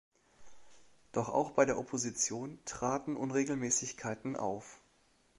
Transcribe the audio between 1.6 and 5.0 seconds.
der Opposition traten Unregelmäßigkeiten auf.